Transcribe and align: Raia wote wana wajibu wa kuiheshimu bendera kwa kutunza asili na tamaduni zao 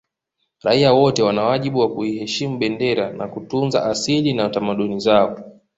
Raia 0.63 0.93
wote 0.93 1.23
wana 1.23 1.43
wajibu 1.43 1.79
wa 1.79 1.89
kuiheshimu 1.93 2.57
bendera 2.57 3.11
kwa 3.13 3.27
kutunza 3.27 3.85
asili 3.85 4.33
na 4.33 4.49
tamaduni 4.49 4.99
zao 4.99 5.43